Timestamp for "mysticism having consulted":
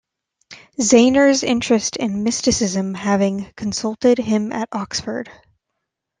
2.23-4.17